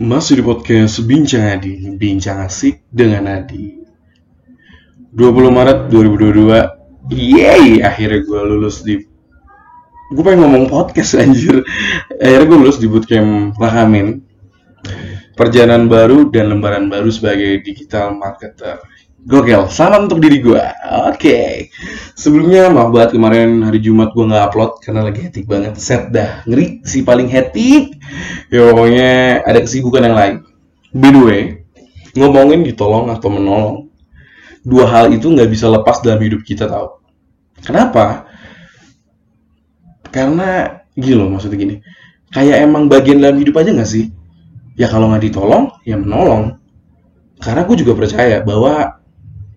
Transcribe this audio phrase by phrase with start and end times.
[0.00, 3.76] Masih di podcast Bincang Adi, Bincang Asik dengan Adi.
[5.12, 8.96] 20 Maret 2022 Yeay, akhirnya gue lulus di
[10.12, 11.60] Gue pengen ngomong podcast anjir.
[12.16, 14.24] Akhirnya gue lulus di bootcamp Lahamin.
[15.36, 18.80] Perjalanan baru dan lembaran baru sebagai digital marketer
[19.22, 20.58] Gokil, salam untuk diri gue
[21.06, 21.70] Oke.
[22.18, 25.78] Sebelumnya maaf banget kemarin hari Jumat gue nggak upload Karena lagi hectic banget.
[25.78, 28.02] Set dah, ngeri si paling hectic
[28.50, 30.34] Ya pokoknya ada kesibukan yang lain.
[30.90, 31.42] By the way
[32.18, 33.76] Ngomongin ditolong atau menolong
[34.66, 37.02] Dua hal itu nggak bisa lepas dalam hidup kita tau.
[37.66, 38.30] Kenapa?
[40.14, 41.76] Karena gini loh maksudnya gini.
[42.30, 44.14] Kayak emang bagian dalam hidup aja nggak sih?
[44.78, 46.62] Ya kalau nggak ditolong, ya menolong.
[47.42, 49.01] Karena gue juga percaya bahwa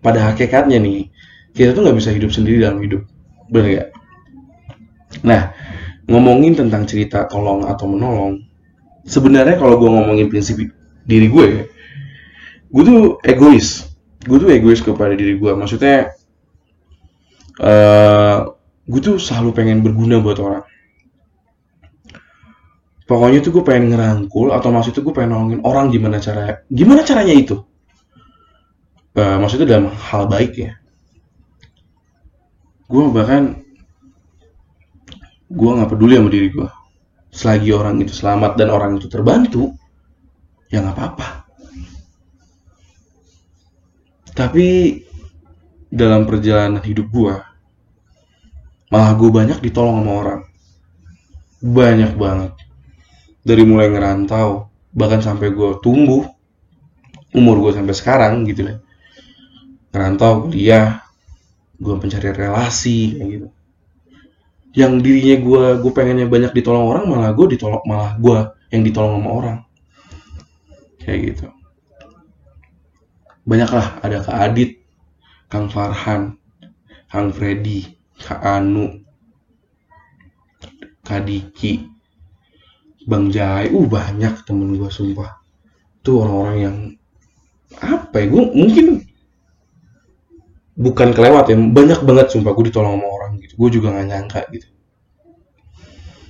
[0.00, 1.08] pada hakikatnya nih
[1.56, 3.02] kita tuh nggak bisa hidup sendiri dalam hidup.
[3.48, 3.88] Bener gak?
[5.24, 5.42] Nah
[6.06, 8.38] ngomongin tentang cerita tolong atau menolong
[9.02, 10.62] sebenarnya kalau gue ngomongin prinsip
[11.06, 11.46] diri gue
[12.70, 13.88] gue tuh egois.
[14.26, 16.12] Gue tuh egois kepada diri gue maksudnya
[17.62, 18.52] uh,
[18.86, 20.64] gue tuh selalu pengen berguna buat orang.
[23.06, 27.34] Pokoknya tuh gue pengen ngerangkul atau maksudnya gue pengen nolongin orang gimana cara gimana caranya
[27.38, 27.56] itu
[29.16, 30.72] uh, maksudnya dalam hal baik ya.
[32.86, 33.66] Gue bahkan
[35.50, 36.68] gue nggak peduli sama diri gue
[37.30, 39.74] selagi orang itu selamat dan orang itu terbantu
[40.70, 41.28] ya nggak apa-apa.
[44.36, 45.00] Tapi
[45.88, 47.34] dalam perjalanan hidup gue
[48.92, 50.40] malah gue banyak ditolong sama orang.
[51.64, 52.52] Banyak banget.
[53.42, 56.24] Dari mulai ngerantau bahkan sampai gue tumbuh
[57.36, 58.80] umur gue sampai sekarang gitu lah
[59.96, 61.00] ngerantau kuliah
[61.80, 63.48] gue mencari relasi kayak gitu.
[64.76, 69.16] Yang dirinya gue gue pengennya banyak ditolong orang malah gue ditolong malah gue yang ditolong
[69.16, 69.58] sama orang.
[71.00, 71.46] Kayak gitu.
[73.48, 74.70] Banyaklah ada kak Adit
[75.48, 76.36] Kang Farhan
[77.08, 77.88] Kang Freddy
[78.20, 79.00] Kak Anu
[81.00, 81.88] Kak Diki
[83.08, 83.72] Bang Jai.
[83.72, 85.40] Uh banyak temen gue sumpah.
[86.04, 86.76] Tuh orang-orang yang
[87.80, 88.86] apa ya gue mungkin
[90.76, 93.54] bukan kelewat ya banyak banget sumpah gue ditolong sama orang gitu.
[93.56, 94.68] Gue juga nggak nyangka gitu.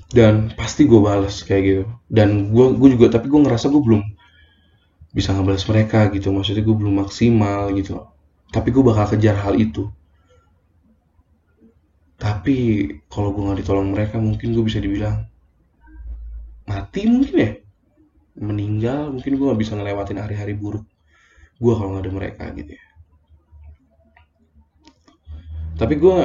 [0.07, 1.85] Dan pasti gue balas kayak gitu.
[2.07, 4.03] Dan gue gue juga tapi gue ngerasa gue belum
[5.11, 6.31] bisa ngebalas mereka gitu.
[6.31, 8.07] Maksudnya gue belum maksimal gitu.
[8.55, 9.91] Tapi gue bakal kejar hal itu.
[12.17, 12.57] Tapi
[13.11, 15.27] kalau gue nggak ditolong mereka mungkin gue bisa dibilang
[16.71, 17.51] mati mungkin ya.
[18.39, 20.87] Meninggal mungkin gue nggak bisa ngelewatin hari-hari buruk
[21.57, 22.86] gue kalau nggak ada mereka gitu ya
[25.77, 26.17] tapi gue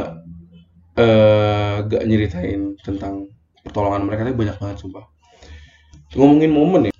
[0.95, 3.27] uh, gak nyeritain tentang
[3.61, 5.05] pertolongan mereka tapi banyak banget sumpah.
[6.15, 6.93] Ngomongin momen ya.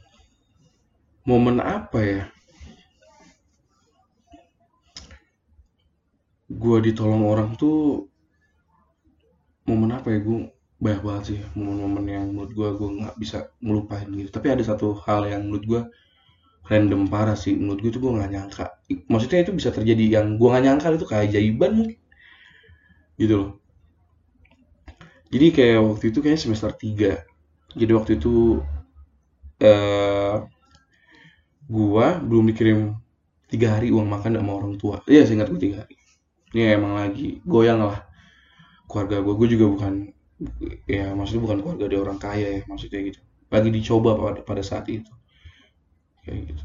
[1.24, 2.24] Momen apa ya?
[6.52, 8.12] Gue ditolong orang tuh
[9.64, 10.20] momen apa ya?
[10.20, 10.52] Gue
[10.82, 14.30] banyak banget sih momen-momen yang menurut gue gue nggak bisa ngelupain gitu.
[14.34, 15.82] Tapi ada satu hal yang menurut gue
[16.68, 17.56] random parah sih.
[17.56, 18.66] Menurut gue tuh gue nggak nyangka.
[19.08, 22.02] Maksudnya itu bisa terjadi yang gue nggak nyangka itu kayak jaiban mungkin
[23.22, 23.52] gitu loh.
[25.32, 27.32] Jadi kayak waktu itu kayaknya semester 3
[27.72, 28.60] jadi waktu itu
[29.64, 30.38] uh,
[31.72, 33.00] gua belum dikirim
[33.48, 35.04] tiga hari uang makan sama orang tua.
[35.08, 35.96] Iya saya ingat gue tiga hari.
[36.52, 38.08] Ini emang lagi goyang lah
[38.88, 39.94] keluarga gue gue juga bukan
[40.84, 43.20] ya maksudnya bukan keluarga dari orang kaya ya maksudnya gitu.
[43.52, 45.12] Lagi dicoba pada, pada saat itu.
[46.28, 46.64] Kayak gitu.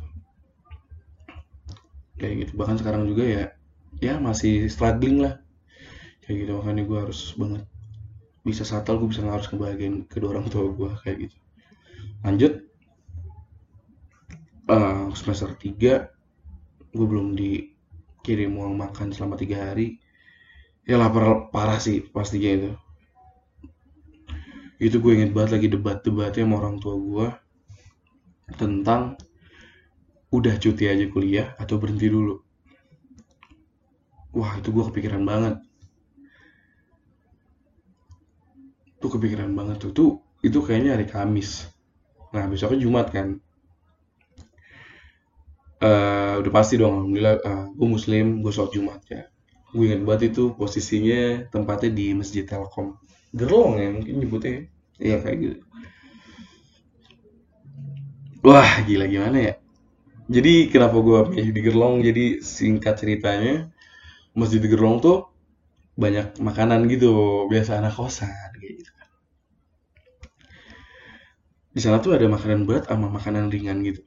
[2.18, 2.52] Kayak gitu.
[2.58, 3.44] Bahkan sekarang juga ya
[4.02, 5.38] ya masih struggling lah
[6.26, 7.64] kayak gitu makanya gue harus banget
[8.46, 11.36] bisa satel gue bisa harus ngebahagiain kedua orang tua gue kayak gitu.
[12.22, 12.62] Lanjut.
[14.70, 19.98] Uh, semester 3 gue belum dikirim uang makan selama tiga hari.
[20.86, 22.70] Ya lapar parah sih pastinya itu.
[24.78, 27.28] Itu gue inget banget lagi debat-debatnya sama orang tua gue
[28.54, 29.18] tentang
[30.30, 32.38] udah cuti aja kuliah atau berhenti dulu.
[34.38, 35.65] Wah itu gue kepikiran banget
[39.00, 39.92] tuh kepikiran banget tuh.
[39.92, 40.10] Tuh
[40.44, 41.68] itu kayaknya hari Kamis.
[42.32, 43.40] Nah besoknya Jumat kan?
[45.76, 49.28] Uh, udah pasti dong alhamdulillah uh, gue muslim gue sholat Jumat ya.
[49.76, 52.96] Gue inget banget itu posisinya tempatnya di masjid Telkom.
[53.36, 55.58] Gerlong ya mungkin nyebutnya iya kayak gitu.
[58.46, 59.54] Wah gila gimana ya?
[60.26, 61.94] Jadi kenapa gue pilih di gerlong?
[62.02, 63.68] Jadi singkat ceritanya
[64.32, 65.28] masjid di gerlong tuh
[65.96, 68.28] banyak makanan gitu biasa anak kosan
[68.60, 68.92] kayak gitu
[71.76, 74.00] di sana tuh ada makanan berat sama makanan ringan gitu.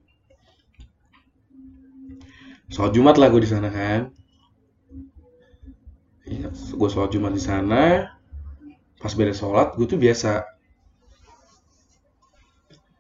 [2.74, 4.10] Sholat jumat lah gue di sana kan.
[6.26, 8.10] Ingat, gue sholat jumat di sana.
[8.98, 10.50] Pas beres sholat gue tuh biasa.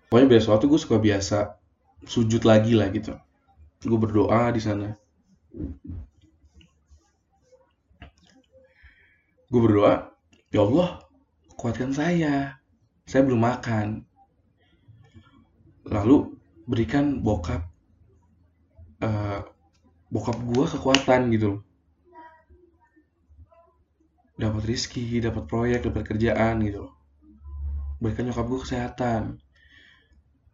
[0.06, 1.58] Pokoknya beres sholat tuh gue suka biasa
[2.06, 3.18] sujud lagi lah gitu.
[3.82, 4.94] Gue berdoa di sana.
[9.50, 10.14] Gue berdoa
[10.54, 11.02] ya Allah
[11.58, 12.62] kuatkan saya.
[13.10, 14.09] Saya belum makan
[15.90, 16.38] lalu
[16.70, 17.66] berikan bokap
[19.02, 19.42] uh,
[20.14, 21.62] bokap gue kekuatan gitu loh.
[24.40, 26.94] Dapat rizki dapat proyek dapat kerjaan gitu loh.
[28.00, 29.24] Berikan nyokap gue kesehatan.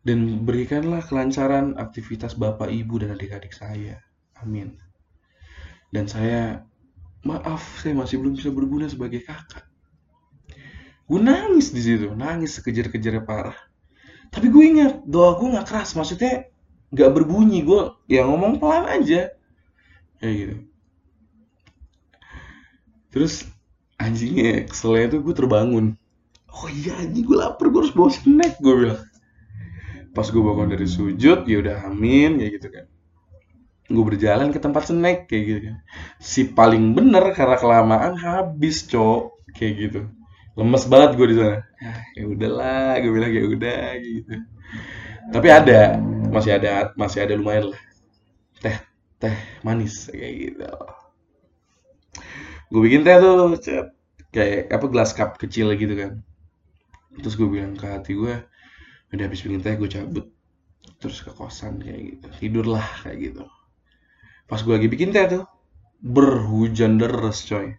[0.06, 4.02] Dan berikanlah kelancaran aktivitas bapak ibu dan adik-adik saya.
[4.38, 4.78] Amin.
[5.90, 6.62] Dan saya
[7.26, 9.66] maaf saya masih belum bisa berguna sebagai kakak.
[11.06, 13.58] Gue nangis di situ nangis sekejar-kejarnya parah
[14.32, 16.50] tapi gue ingat doa gue nggak keras maksudnya
[16.96, 19.34] nggak berbunyi gue ya ngomong pelan aja.
[20.22, 20.56] Kayak gitu.
[23.12, 23.34] Terus
[24.00, 25.86] anjingnya keselnya tuh gue terbangun.
[26.52, 29.02] Oh iya anjing gue lapar gue harus bawa snack gue bilang.
[30.16, 32.86] Pas gue bangun dari sujud ya udah amin kayak gitu kan.
[33.86, 35.78] Gue berjalan ke tempat snack kayak gitu kan.
[36.18, 40.02] Si paling bener karena kelamaan habis cok kayak gitu
[40.56, 41.60] lemes banget gue di sana.
[42.16, 44.34] Ya udahlah gue bilang ya udah gitu.
[45.36, 46.00] Tapi ada
[46.32, 47.82] masih ada masih ada lumayan lah.
[48.64, 48.78] Teh
[49.20, 49.36] teh
[49.68, 50.66] manis kayak gitu.
[52.72, 53.94] Gue bikin teh tuh cet,
[54.32, 56.24] kayak apa gelas cup kecil gitu kan.
[57.20, 58.36] Terus gue bilang ke hati gue
[59.12, 60.26] udah habis bikin teh gue cabut
[61.04, 62.28] terus ke kosan kayak gitu.
[62.40, 63.44] Tidur lah kayak gitu.
[64.48, 65.44] Pas gue lagi bikin teh tuh
[66.00, 67.76] berhujan deres coy.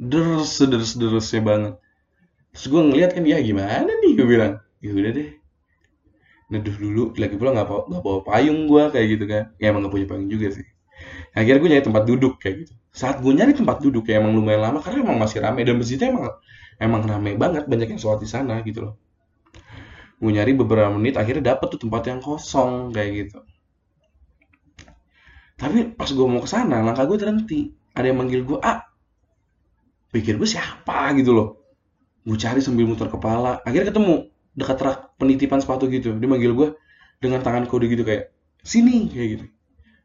[0.00, 1.74] Deres deres deresnya banget
[2.54, 4.12] terus gue ngeliat kan ya gimana nih?
[4.14, 5.28] Gue bilang ya udah deh.
[6.54, 9.44] Neduh dulu lagi pula nggak bawa, gak bawa payung gue kayak gitu kan.
[9.58, 10.66] Ya emang gak punya payung juga sih.
[11.34, 12.72] Akhirnya gue nyari tempat duduk kayak gitu.
[12.94, 15.66] Saat gue nyari tempat duduk ya emang lumayan lama karena emang masih rame.
[15.66, 16.30] Dan masjidnya emang
[16.78, 18.94] emang rame banget banyak yang sholat di sana gitu loh.
[20.22, 23.38] Gue nyari beberapa menit akhirnya dapet tuh tempat yang kosong kayak gitu.
[25.58, 27.74] Tapi pas gue mau ke sana langkah gue terhenti.
[27.98, 28.86] Ada yang manggil gue ah
[30.14, 31.63] pikir gue siapa gitu loh
[32.24, 33.60] gue cari sambil muter kepala.
[33.62, 36.16] Akhirnya ketemu dekat rak penitipan sepatu gitu.
[36.16, 36.68] Dia manggil gue
[37.20, 38.32] dengan tangan kode gitu kayak
[38.64, 39.46] sini kayak gitu.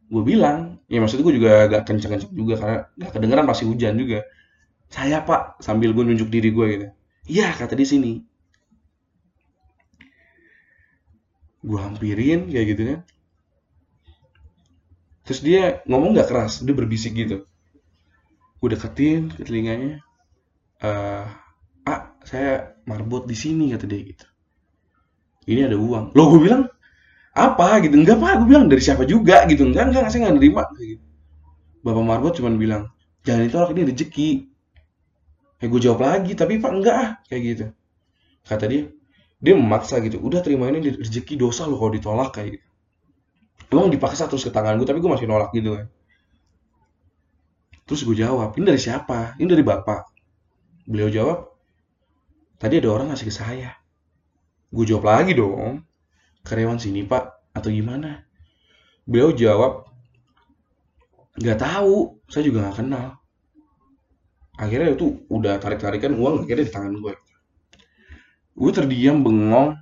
[0.09, 4.27] Gue bilang ya maksud gue juga agak kenceng-kenceng juga karena gak kedengeran pasti hujan juga.
[4.89, 6.87] Saya pak sambil gue nunjuk diri gue gitu.
[7.29, 8.11] Iya kata di sini.
[11.63, 12.99] Gue hampirin kayak gitu kan.
[15.29, 17.45] Terus dia ngomong gak keras dia berbisik gitu.
[18.59, 20.01] Gue deketin ke telinganya.
[20.79, 21.27] Uh,
[21.85, 24.25] ah saya marbot di sini kata dia gitu.
[25.49, 26.13] Ini ada uang.
[26.13, 26.69] Lo gue bilang
[27.33, 27.95] apa gitu?
[27.97, 28.33] Enggak pak.
[28.43, 29.45] Gue bilang dari siapa juga?
[29.49, 29.65] Gitu.
[29.65, 30.63] Enggak enggak saya nggak nerima.
[30.77, 31.01] Gitu.
[31.79, 32.91] bapak marbot cuma bilang
[33.23, 34.29] jangan ditolak ini rezeki.
[35.59, 37.09] Eh gue jawab lagi tapi pak enggak ah.
[37.25, 37.65] Kayak gitu.
[38.45, 38.83] Kata dia.
[39.39, 42.65] Dia memaksa gitu udah terima ini rezeki dosa lo kalau ditolak kayak gitu.
[43.69, 45.87] Emang dipaksa terus ke tangan gue tapi gue masih nolak gitu kan.
[47.89, 49.33] Terus gue jawab ini dari siapa?
[49.41, 50.01] Ini dari bapak.
[50.85, 51.48] Beliau jawab
[52.59, 53.71] Tadi ada orang ngasih ke saya.
[54.69, 55.87] Gue jawab lagi dong.
[56.43, 58.23] Karyawan sini pak, atau gimana?
[59.07, 59.89] Beliau jawab,
[61.39, 63.07] nggak tahu, saya juga nggak kenal.
[64.59, 67.13] Akhirnya itu udah tarik-tarikan uang akhirnya di tangan gue.
[68.59, 69.79] Gue terdiam bengong.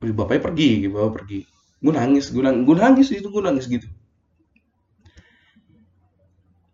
[0.00, 1.40] Bapaknya pergi, bapak pergi.
[1.82, 3.88] Gue nangis, gue nangis, gue nangis itu gue nangis gitu.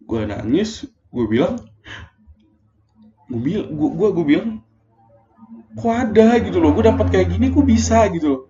[0.04, 1.58] Gue nangis, gue bilang,
[3.26, 4.48] gue bilang gue gue gue bilang
[5.76, 6.40] kok ada?
[6.40, 6.72] Gitu loh.
[6.72, 8.06] Gue dapat kayak gini kok bisa?
[8.10, 8.42] Gitu loh.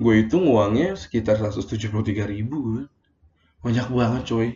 [0.00, 1.92] Gue hitung uangnya sekitar 173
[2.24, 2.88] ribu
[3.60, 4.48] banyak banget coy.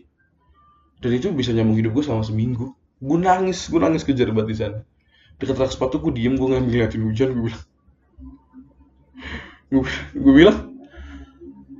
[1.04, 2.72] Dan itu bisa nyambung hidup gue selama seminggu.
[2.96, 4.78] Gue nangis gue nangis kejar banget di sana.
[5.36, 7.64] Dekat rak sepatu gue diem gue nggak ngeliatin hujan gue bilang.
[9.68, 10.58] Gue, gue bilang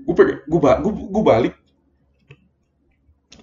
[0.04, 1.54] gue pengen gue, gue, gue balik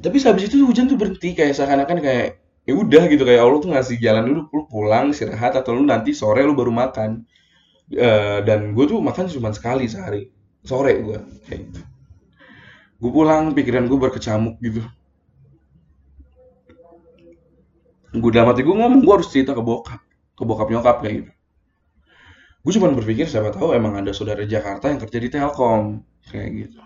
[0.01, 3.69] tapi habis itu hujan tuh berhenti kayak seakan-akan kayak ya udah gitu kayak Allah tuh
[3.73, 7.25] ngasih jalan dulu lu pulang istirahat atau lu nanti sore lu baru makan.
[7.91, 10.31] Uh, dan gue tuh makan cuma sekali sehari.
[10.65, 11.81] Sore gue kayak gitu.
[13.01, 14.81] Gue pulang pikiran gue berkecamuk gitu.
[18.11, 20.01] Gue dalam hati gue ngomong gue harus cerita ke bokap.
[20.33, 21.31] Ke bokap nyokap kayak gitu.
[22.61, 26.79] Gue cuma berpikir siapa tahu emang ada saudara Jakarta yang kerja di Telkom kayak gitu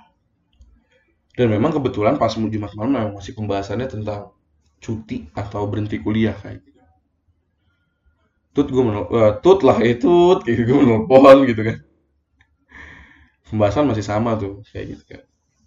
[1.36, 4.32] dan memang kebetulan pas Jumat malam memang masih pembahasannya tentang
[4.80, 6.82] cuti atau berhenti kuliah kayak gitu.
[8.56, 11.78] tut gue menel uh, tut lah itu eh, gue menelpon gitu kan
[13.52, 15.22] pembahasan masih sama tuh kayak gitu kan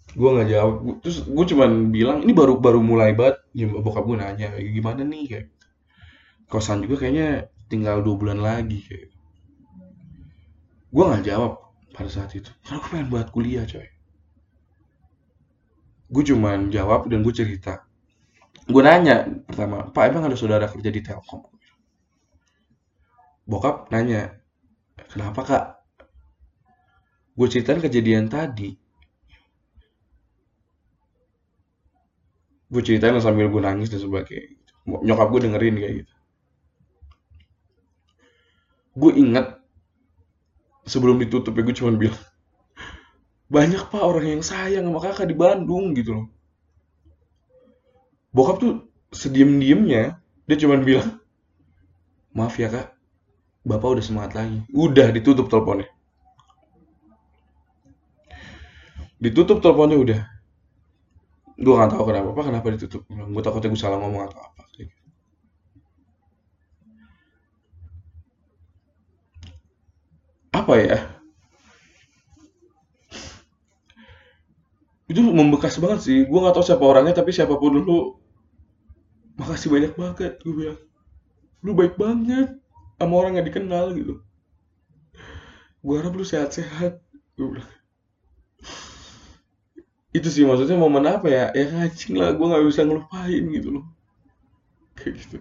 [0.09, 0.73] gue nggak jawab
[1.05, 5.01] terus gue cuman bilang ini baru baru mulai banget ya, bokap gue nanya kayak gimana
[5.05, 5.65] nih kayak gitu.
[6.49, 9.17] kosan juga kayaknya tinggal dua bulan lagi kayak gitu.
[10.89, 11.61] gue nggak jawab
[11.93, 13.85] pada saat itu karena gue pengen buat kuliah coy
[16.09, 17.85] gue cuman jawab dan gue cerita.
[18.65, 21.45] Gue nanya pertama pak emang ada saudara kerja di telkom?
[23.49, 24.37] Bokap nanya
[25.09, 25.65] kenapa kak?
[27.37, 28.77] Gue ceritain kejadian tadi.
[32.69, 36.13] Gue ceritain sambil gue nangis dan sebagainya nyokap gue dengerin kayak gitu.
[38.97, 39.45] Gue inget
[40.89, 42.17] sebelum ditutup ya gue cuma bilang
[43.49, 46.27] banyak pak orang yang sayang sama kakak di Bandung gitu loh.
[48.29, 48.73] Bokap tuh
[49.09, 51.17] sediem diemnya dia cuma bilang
[52.37, 52.93] maaf ya kak
[53.65, 54.61] bapak udah semangat lagi.
[54.69, 55.89] Udah ditutup teleponnya.
[59.17, 60.21] Ditutup teleponnya udah.
[61.59, 63.01] Gue nggak tahu kenapa apa kenapa ditutup.
[63.09, 64.63] Gue takutnya gue salah ngomong atau apa.
[64.77, 64.93] Gitu.
[70.49, 71.18] apa ya
[75.09, 76.19] itu membekas banget sih.
[76.29, 78.21] Gue nggak tahu siapa orangnya tapi siapa pun dulu
[79.41, 80.37] makasih banyak banget.
[80.45, 80.79] Gue bilang
[81.65, 82.55] lu baik banget
[83.01, 84.21] sama orang yang dikenal gitu.
[85.81, 87.01] Gue harap lu sehat-sehat.
[90.13, 91.45] Itu sih maksudnya momen apa ya?
[91.57, 93.85] Ya ngacing lah gue nggak bisa ngelupain gitu loh.
[94.93, 95.37] Kayak gitu.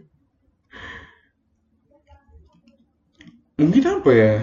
[3.61, 4.35] Mungkin apa ya?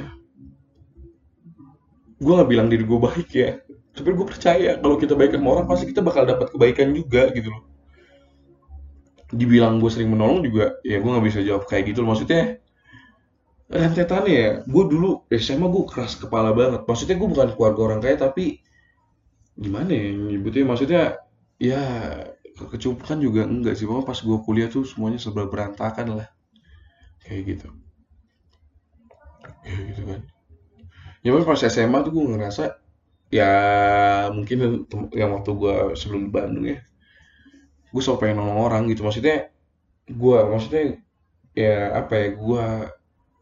[2.22, 3.64] Gue nggak bilang diri gue baik ya
[3.95, 7.47] tapi gue percaya kalau kita baik sama orang pasti kita bakal dapat kebaikan juga gitu
[7.47, 7.63] loh.
[9.31, 12.11] Dibilang gue sering menolong juga ya gue nggak bisa jawab kayak gitu loh.
[12.11, 12.59] Maksudnya
[13.71, 16.83] rentetannya ya gue dulu SMA gue keras kepala banget.
[16.83, 18.59] Maksudnya gue bukan keluarga orang kaya tapi
[19.55, 20.63] gimana ya nyebutnya?
[20.67, 21.03] Maksudnya
[21.55, 21.81] ya
[22.59, 23.87] kecupukan juga enggak sih.
[23.87, 26.27] Pokoknya pas gue kuliah tuh semuanya serba berantakan lah.
[27.23, 27.67] Kayak gitu.
[29.63, 30.21] Kayak gitu kan.
[31.23, 32.85] Ya pas SMA tuh gue ngerasa
[33.36, 33.51] ya
[34.32, 36.80] mungkin yang waktu gue sebelum di Bandung ya.
[37.92, 39.04] Gue selalu pengen nolong orang gitu.
[39.04, 39.51] Maksudnya
[40.08, 40.84] gue maksudnya
[41.56, 42.63] ya apa ya gue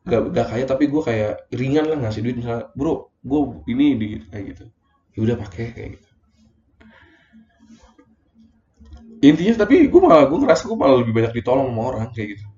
[0.09, 2.35] gak, gak kaya tapi gue kayak ringan lah ngasih duit.
[2.41, 4.65] Misalnya bro gue ini di kayak gitu.
[5.13, 6.09] Ya udah pakai kayak gitu.
[9.23, 12.52] Intinya tapi gue malah gue ngerasa gue malah lebih banyak ditolong sama orang kayak gitu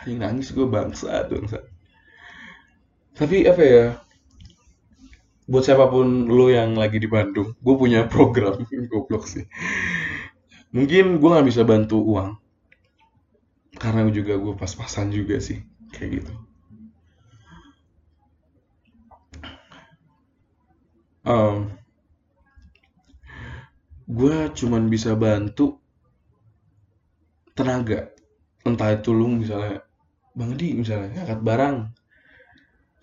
[0.00, 1.60] Ayo nangis gue bangsa bangsa.
[3.12, 3.86] Tapi apa ya
[5.50, 9.44] buat siapa pun lo yang lagi di Bandung gue punya program goblok sih.
[10.72, 12.38] Mungkin gue nggak bisa bantu uang
[13.76, 15.60] karena juga gue pas-pasan juga sih
[15.92, 16.32] kayak gitu.
[21.20, 21.76] Um,
[24.08, 25.76] gue cuman bisa bantu
[27.52, 28.10] tenaga.
[28.64, 29.84] Entah itu lu misalnya
[30.36, 31.76] bang di misalnya angkat barang.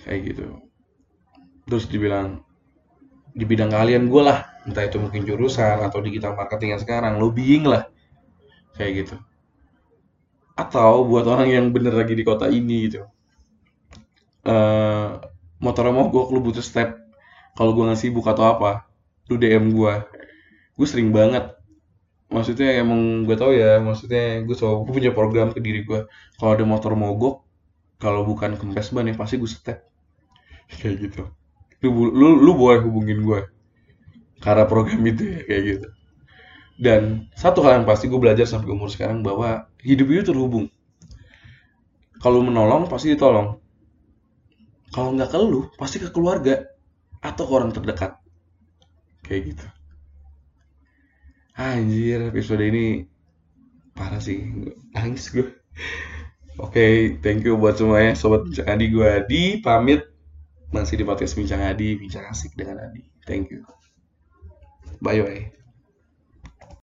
[0.04, 0.46] Kayak gitu.
[1.68, 2.42] Terus dibilang
[3.36, 4.48] di bidang kalian gue lah.
[4.68, 7.88] Entah itu mungkin jurusan atau digital marketing yang sekarang lobbying lah.
[8.76, 9.16] Kayak gitu.
[10.58, 13.06] Atau buat orang yang bener lagi di kota ini gitu.
[14.48, 15.20] Uh,
[15.60, 16.96] motor mogok lu butuh step.
[17.58, 18.88] Kalau gue ngasih buka atau apa
[19.28, 19.94] lu DM gue
[20.78, 21.57] gue sering banget
[22.28, 26.06] maksudnya emang gue tau ya maksudnya gue so gue punya program ke diri gue
[26.36, 27.48] kalau ada motor mogok
[27.98, 29.88] kalau bukan kempes ban ya pasti gue step
[30.80, 31.24] kayak gitu
[31.88, 33.40] lu, lu, lu boleh hubungin gue
[34.44, 35.88] karena program itu ya kayak gitu
[36.78, 40.70] dan satu hal yang pasti gue belajar sampai umur sekarang bahwa hidup itu terhubung.
[42.22, 43.58] Kalau menolong pasti ditolong.
[44.94, 46.70] Kalau nggak ke lu, pasti ke keluarga
[47.20, 48.22] atau ke orang terdekat.
[49.26, 49.66] Kayak gitu.
[51.58, 53.10] Anjir, episode ini
[53.98, 54.46] parah sih.
[54.94, 55.50] Nangis gue.
[56.62, 56.94] Oke, okay,
[57.26, 58.14] thank you buat semuanya.
[58.14, 59.44] Sobat Bincang Adi, gue Adi.
[59.58, 60.06] Pamit.
[60.70, 63.02] Masih di podcast Bincang Adi, Bincang Asik dengan Adi.
[63.26, 63.66] Thank you.
[65.02, 65.57] Bye-bye.